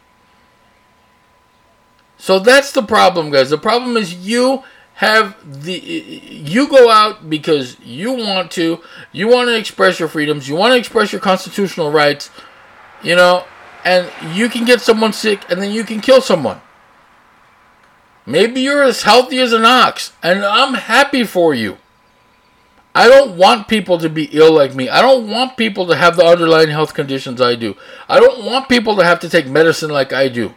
[2.17, 3.51] So that's the problem, guys.
[3.51, 4.63] The problem is you
[4.95, 10.49] have the you go out because you want to, you want to express your freedoms,
[10.49, 12.31] you want to express your constitutional rights,
[13.03, 13.45] you know,
[13.85, 16.61] and you can get someone sick and then you can kill someone.
[18.25, 21.79] Maybe you're as healthy as an ox, and I'm happy for you.
[22.95, 24.89] I don't want people to be ill like me.
[24.89, 27.75] I don't want people to have the underlying health conditions I do.
[28.09, 30.55] I don't want people to have to take medicine like I do.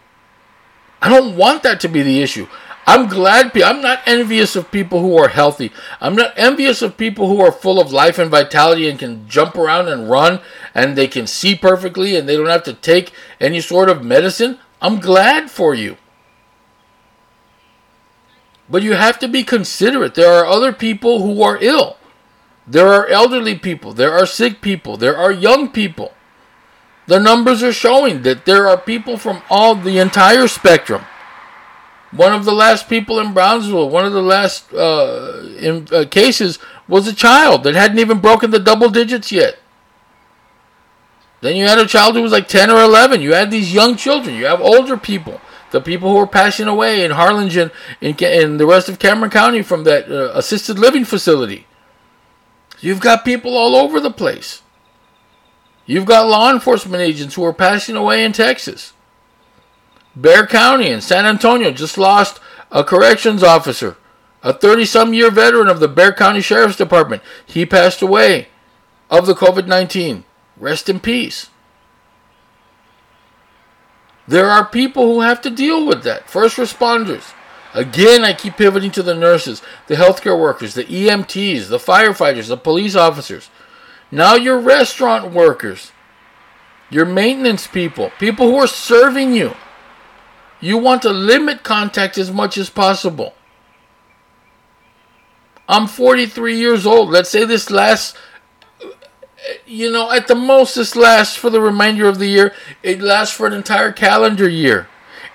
[1.01, 2.47] I don't want that to be the issue.
[2.87, 3.51] I'm glad.
[3.59, 5.71] I'm not envious of people who are healthy.
[5.99, 9.55] I'm not envious of people who are full of life and vitality and can jump
[9.55, 10.39] around and run
[10.75, 14.59] and they can see perfectly and they don't have to take any sort of medicine.
[14.81, 15.97] I'm glad for you.
[18.69, 20.15] But you have to be considerate.
[20.15, 21.97] There are other people who are ill.
[22.67, 23.93] There are elderly people.
[23.93, 24.97] There are sick people.
[24.97, 26.13] There are young people.
[27.07, 31.05] The numbers are showing that there are people from all the entire spectrum
[32.15, 36.59] one of the last people in Brownsville, one of the last uh, in, uh, cases
[36.87, 39.57] was a child that hadn't even broken the double digits yet.
[41.41, 43.21] Then you had a child who was like 10 or 11.
[43.21, 44.35] You had these young children.
[44.35, 45.41] You have older people
[45.75, 47.69] the people who are passing away in Harlingen
[48.01, 51.67] and in, the rest of Cameron County from that uh, assisted living facility.
[52.79, 54.61] You've got people all over the place.
[55.85, 58.93] You've got law enforcement agents who are passing away in Texas.
[60.15, 62.39] Bexar County in San Antonio just lost
[62.71, 63.97] a corrections officer,
[64.41, 67.21] a 30 some year veteran of the Bexar County Sheriff's Department.
[67.45, 68.47] He passed away
[69.09, 70.23] of the COVID 19.
[70.57, 71.49] Rest in peace.
[74.27, 76.29] There are people who have to deal with that.
[76.29, 77.33] First responders.
[77.73, 82.57] Again, I keep pivoting to the nurses, the healthcare workers, the EMTs, the firefighters, the
[82.57, 83.49] police officers.
[84.11, 85.91] Now your restaurant workers,
[86.89, 89.55] your maintenance people, people who are serving you.
[90.65, 93.35] You want to limit contact as much as possible.
[95.69, 97.09] I'm 43 years old.
[97.09, 98.17] Let's say this lasts
[99.67, 102.51] you know, at the most, this lasts for the remainder of the year.
[102.81, 104.87] It lasts for an entire calendar year.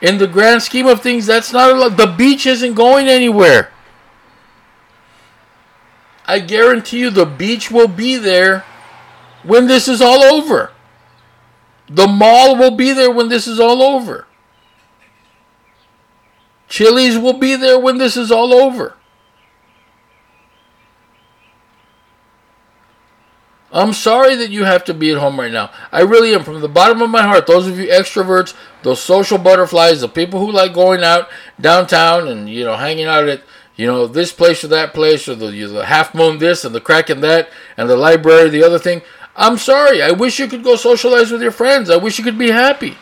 [0.02, 1.96] In the grand scheme of things, that's not a lot.
[1.96, 3.70] The beach isn't going anywhere.
[6.26, 8.64] I guarantee you the beach will be there
[9.44, 10.72] when this is all over.
[11.88, 14.26] The mall will be there when this is all over.
[16.70, 18.96] Chili's will be there when this is all over.
[23.72, 25.70] I'm sorry that you have to be at home right now.
[25.92, 26.44] I really am.
[26.44, 30.40] From the bottom of my heart, those of you extroverts, those social butterflies, the people
[30.40, 31.28] who like going out
[31.60, 33.42] downtown and, you know, hanging out at,
[33.76, 36.80] you know, this place or that place or the, the half moon this and the
[36.80, 39.02] Kraken that and the library, the other thing.
[39.36, 40.02] I'm sorry.
[40.02, 41.90] I wish you could go socialize with your friends.
[41.90, 42.96] I wish you could be happy.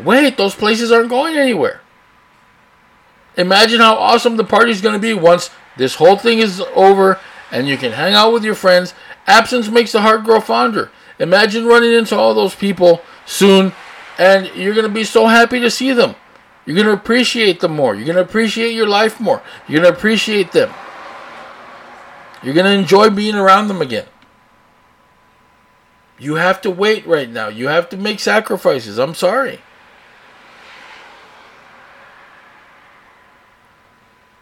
[0.00, 1.80] Wait, those places aren't going anywhere.
[3.38, 7.18] Imagine how awesome the party's going to be once this whole thing is over
[7.50, 8.92] and you can hang out with your friends
[9.28, 10.90] Absence makes the heart grow fonder.
[11.18, 13.72] Imagine running into all those people soon,
[14.18, 16.16] and you're going to be so happy to see them.
[16.64, 17.94] You're going to appreciate them more.
[17.94, 19.42] You're going to appreciate your life more.
[19.68, 20.72] You're going to appreciate them.
[22.42, 24.06] You're going to enjoy being around them again.
[26.18, 27.48] You have to wait right now.
[27.48, 28.98] You have to make sacrifices.
[28.98, 29.60] I'm sorry.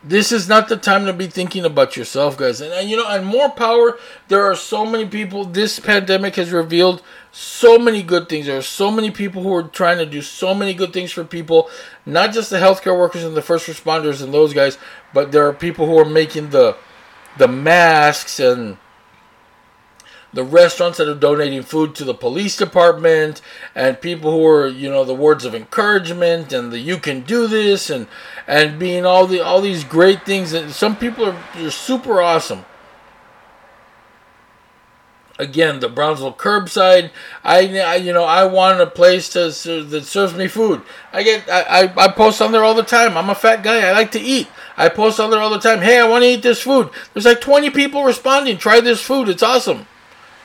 [0.08, 2.60] This is not the time to be thinking about yourself, guys.
[2.60, 3.98] And, and, you know, and more power.
[4.28, 5.44] There are so many people.
[5.44, 7.02] This pandemic has revealed
[7.32, 8.46] so many good things.
[8.46, 11.24] There are so many people who are trying to do so many good things for
[11.24, 11.68] people,
[12.04, 14.78] not just the healthcare workers and the first responders and those guys,
[15.12, 16.76] but there are people who are making the
[17.36, 18.78] the masks and
[20.36, 23.40] the restaurants that are donating food to the police department
[23.74, 27.48] and people who are you know the words of encouragement and the you can do
[27.48, 28.06] this and
[28.46, 32.64] and being all the all these great things and some people are, super awesome.
[35.38, 37.10] Again the brownsville curbside
[37.42, 40.82] I, I, you know i want a place to that serves me food.
[41.14, 43.16] I get I, I, I post on there all the time.
[43.16, 43.88] I'm a fat guy.
[43.88, 44.48] I like to eat.
[44.76, 46.90] I post on there all the time hey i want to eat this food.
[47.14, 49.30] There's like 20 people responding try this food.
[49.30, 49.86] It's awesome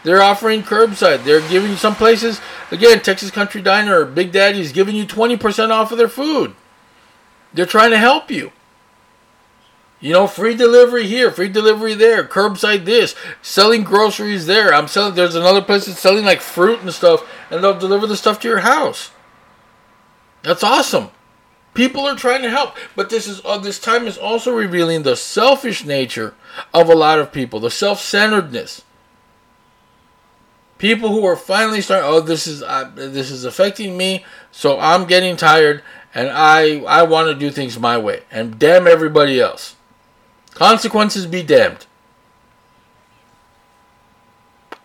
[0.03, 1.23] they're offering curbside.
[1.23, 2.41] They're giving you some places,
[2.71, 6.55] again, Texas Country Diner or Big Daddy's giving you 20% off of their food.
[7.53, 8.51] They're trying to help you.
[9.99, 14.73] You know, free delivery here, free delivery there, curbside this, selling groceries there.
[14.73, 18.17] I'm selling, there's another place that's selling like fruit and stuff, and they'll deliver the
[18.17, 19.11] stuff to your house.
[20.41, 21.09] That's awesome.
[21.75, 25.15] People are trying to help, but this is uh, this time is also revealing the
[25.15, 26.33] selfish nature
[26.73, 28.83] of a lot of people, the self-centeredness
[30.81, 35.05] people who are finally starting oh this is uh, this is affecting me so i'm
[35.05, 35.83] getting tired
[36.15, 39.75] and i i want to do things my way and damn everybody else.
[40.55, 41.85] Consequences be damned.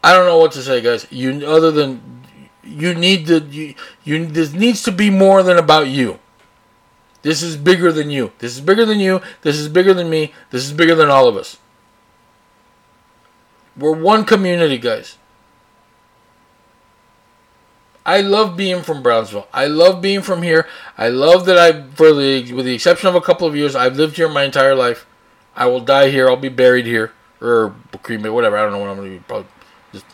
[0.05, 1.07] I don't know what to say guys.
[1.11, 2.23] You other than
[2.63, 3.75] you need to you,
[4.05, 6.19] you this needs to be more than about you.
[7.23, 8.33] This is bigger than you.
[8.39, 9.23] This is bigger than you.
[9.41, 10.35] This is bigger than me.
[10.51, 11.59] This is bigger than all of us.
[13.77, 15.17] We're one community guys
[18.07, 19.49] I love being from Brownsville.
[19.53, 20.69] I love being from here.
[20.97, 23.97] I love that I, for the with the exception of a couple of years, I've
[23.97, 25.07] lived here my entire life.
[25.57, 26.29] I will die here.
[26.29, 28.57] I'll be buried here or cremated, whatever.
[28.57, 29.25] I don't know what I'm gonna do.
[29.27, 29.49] Probably
[29.93, 30.07] just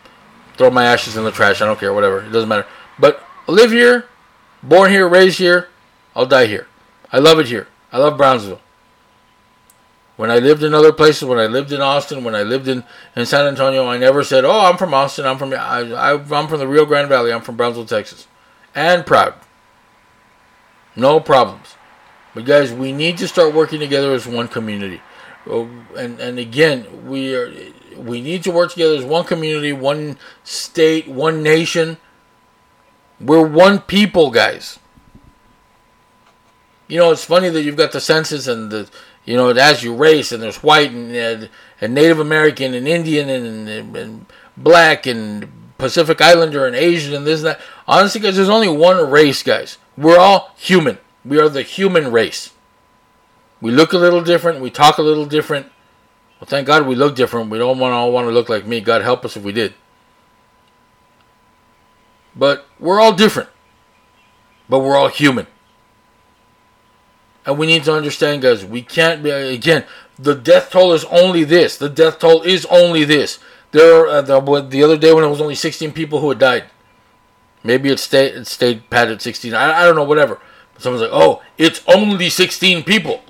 [0.56, 1.60] throw my ashes in the trash.
[1.60, 1.92] I don't care.
[1.92, 2.22] Whatever.
[2.24, 2.66] It doesn't matter.
[2.98, 4.06] But I live here,
[4.62, 5.68] born here, raised here.
[6.16, 6.66] I'll die here.
[7.12, 7.68] I love it here.
[7.92, 8.62] I love Brownsville.
[10.16, 12.84] When I lived in other places, when I lived in Austin, when I lived in,
[13.16, 15.26] in San Antonio, I never said, "Oh, I'm from Austin.
[15.26, 17.32] I'm from I, I, I'm from the Rio Grande Valley.
[17.32, 18.26] I'm from Brownsville, Texas,"
[18.74, 19.34] and proud.
[20.96, 21.76] No problems.
[22.34, 25.00] But guys, we need to start working together as one community.
[25.46, 27.52] Oh, and and again, we are
[27.96, 31.98] we need to work together as one community, one state, one nation.
[33.20, 34.78] We're one people, guys.
[36.88, 38.90] you know, it's funny that you've got the census and the,
[39.24, 41.50] you know, it has your race and there's white and, and,
[41.80, 47.26] and Native American and Indian and, and, and black and Pacific Islander and Asian and
[47.26, 47.60] this and that.
[47.86, 49.78] Honestly, guys, there's only one race, guys.
[49.96, 50.98] We're all human.
[51.24, 52.50] We are the human race.
[53.60, 54.60] We look a little different.
[54.60, 55.66] We talk a little different.
[56.40, 57.50] Well, thank God we look different.
[57.50, 58.80] We don't want to all want to look like me.
[58.80, 59.74] God help us if we did.
[62.34, 63.50] But we're all different.
[64.68, 65.46] But we're all human.
[67.44, 69.84] And we need to understand, guys, we can't be, again,
[70.18, 71.76] the death toll is only this.
[71.76, 73.38] The death toll is only this.
[73.72, 76.64] There, uh, the, the other day when it was only 16 people who had died.
[77.64, 79.54] Maybe it stayed, it stayed pat at 16.
[79.54, 80.40] I, I don't know, whatever.
[80.74, 83.22] But someone's like, oh, it's only 16 people.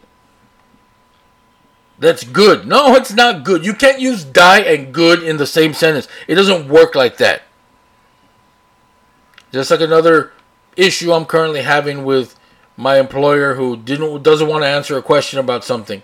[1.99, 2.67] That's good.
[2.67, 3.65] No, it's not good.
[3.65, 6.09] You can't use die and good in the same sentence.
[6.27, 7.43] It doesn't work like that.
[9.53, 10.33] Just like another
[10.77, 12.37] issue I'm currently having with
[12.83, 16.03] my employer who didn't doesn't want to answer a question about something,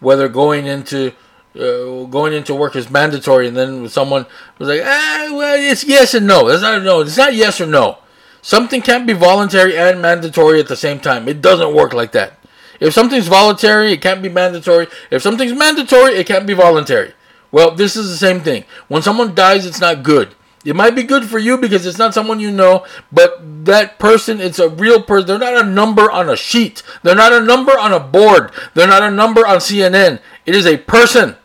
[0.00, 1.12] whether going into
[1.56, 4.26] uh, going into work is mandatory, and then someone
[4.58, 6.48] was like, ah, well, it's yes and no.
[6.48, 7.00] It's not no.
[7.00, 7.98] It's not yes or no.
[8.42, 11.26] Something can't be voluntary and mandatory at the same time.
[11.26, 12.38] It doesn't work like that.
[12.78, 14.86] If something's voluntary, it can't be mandatory.
[15.10, 17.12] If something's mandatory, it can't be voluntary.
[17.52, 18.64] Well, this is the same thing.
[18.88, 20.34] When someone dies, it's not good.
[20.64, 24.40] It might be good for you because it's not someone you know, but that person,
[24.40, 25.26] it's a real person.
[25.26, 26.82] They're not a number on a sheet.
[27.02, 28.52] They're not a number on a board.
[28.74, 30.20] They're not a number on CNN.
[30.44, 31.36] It is a person.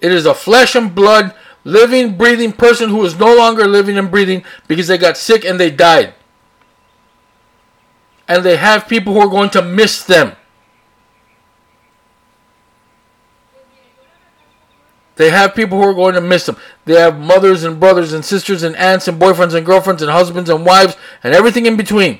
[0.00, 1.32] It is a flesh and blood,
[1.62, 5.60] living, breathing person who is no longer living and breathing because they got sick and
[5.60, 6.14] they died.
[8.26, 10.32] And they have people who are going to miss them.
[15.22, 16.56] They have people who are going to miss them.
[16.84, 20.50] They have mothers and brothers and sisters and aunts and boyfriends and girlfriends and husbands
[20.50, 22.18] and wives and everything in between.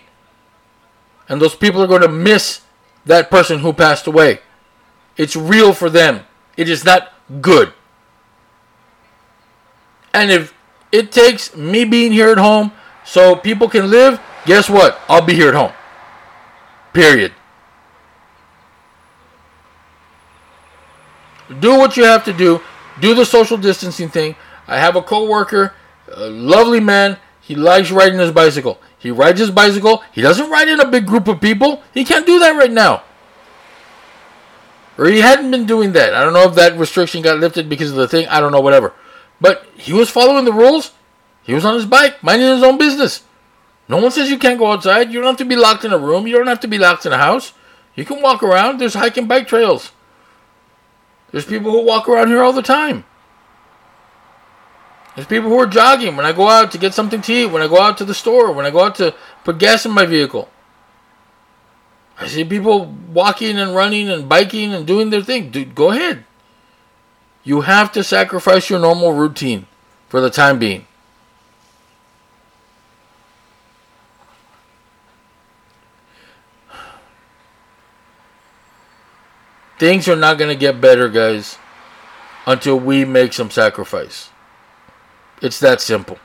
[1.29, 2.61] And those people are going to miss
[3.05, 4.39] that person who passed away.
[5.17, 6.27] It's real for them.
[6.57, 7.73] It is not good.
[10.15, 10.55] And if
[10.93, 12.71] it takes me being here at home
[13.05, 15.01] so people can live, guess what?
[15.09, 15.73] I'll be here at home.
[16.93, 17.33] Period.
[21.59, 22.61] Do what you have to do.
[23.01, 24.37] Do the social distancing thing.
[24.67, 25.75] I have a coworker,
[26.13, 27.19] a lovely man.
[27.41, 28.81] He likes riding his bicycle.
[28.99, 30.03] He rides his bicycle.
[30.13, 31.83] He doesn't ride in a big group of people.
[31.93, 33.03] He can't do that right now.
[34.97, 36.15] Or he hadn't been doing that.
[36.15, 38.29] I don't know if that restriction got lifted because of the thing.
[38.29, 38.93] I don't know, whatever.
[39.41, 40.93] But he was following the rules.
[41.43, 43.25] He was on his bike, minding his own business.
[43.89, 45.11] No one says you can't go outside.
[45.11, 46.27] You don't have to be locked in a room.
[46.27, 47.53] You don't have to be locked in a house.
[47.97, 48.79] You can walk around.
[48.79, 49.91] There's hike and bike trails.
[51.33, 53.05] There's people who walk around here all the time.
[55.15, 57.63] There's people who are jogging when I go out to get something to eat, when
[57.63, 59.15] I go out to the store, when I go out to
[59.45, 60.49] put gas in my vehicle.
[62.19, 65.51] I see people walking and running and biking and doing their thing.
[65.51, 66.25] Dude, go ahead.
[67.45, 69.67] You have to sacrifice your normal routine
[70.09, 70.87] for the time being.
[79.83, 81.59] Things are not going to get better, guys,
[82.47, 84.31] until we make some sacrifice.
[85.41, 86.21] It's that simple.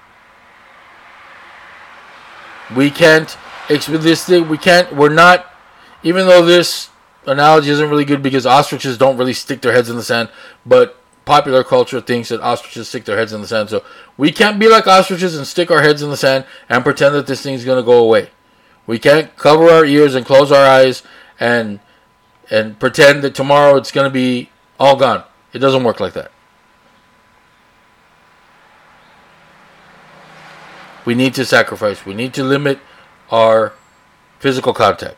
[2.76, 3.36] We can't
[3.68, 4.48] this thing.
[4.48, 4.96] We can't.
[4.96, 5.52] We're not.
[6.04, 6.92] Even though this
[7.26, 10.30] analogy isn't really good because ostriches don't really stick their heads in the sand,
[10.64, 10.96] but
[11.26, 13.72] popular culture thinks that ostriches stick their heads in the sand.
[13.72, 13.84] So
[14.18, 17.26] we can't be like ostriches and stick our heads in the sand and pretend that
[17.26, 18.30] this thing's gonna go away.
[18.86, 21.02] We can't cover our ears and close our eyes
[21.40, 21.80] and
[22.50, 25.24] and pretend that tomorrow it's going to be all gone.
[25.54, 26.32] It doesn't work like that.
[31.06, 32.06] We need to sacrifice.
[32.06, 32.80] We need to limit
[33.32, 33.74] our
[34.40, 35.18] physical contact.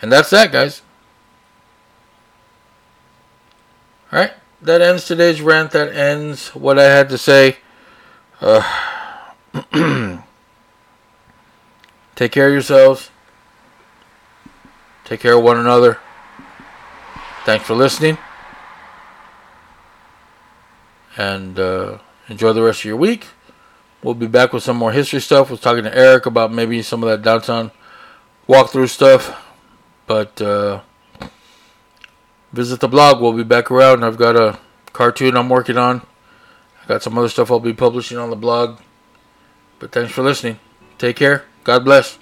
[0.00, 0.82] And that's that, guys.
[4.12, 5.72] Alright, that ends today's rant.
[5.72, 7.58] That ends what I had to say.
[8.40, 8.62] Uh,
[12.18, 13.12] Take care of yourselves.
[15.04, 16.00] Take care of one another.
[17.44, 18.18] Thanks for listening.
[21.16, 21.98] And uh,
[22.28, 23.28] enjoy the rest of your week.
[24.02, 25.48] We'll be back with some more history stuff.
[25.48, 27.70] We're talking to Eric about maybe some of that downtown
[28.48, 29.40] walkthrough stuff.
[30.08, 30.80] But uh,
[32.52, 33.22] visit the blog.
[33.22, 34.02] We'll be back around.
[34.02, 34.58] I've got a
[34.92, 36.04] cartoon I'm working on.
[36.82, 38.80] I got some other stuff I'll be publishing on the blog.
[39.78, 40.58] But thanks for listening.
[40.98, 41.47] Take care.
[41.64, 42.18] God bless.